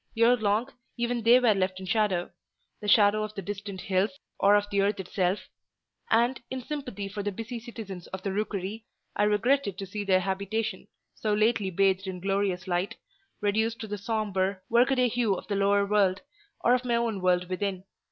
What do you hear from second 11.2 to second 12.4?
lately bathed in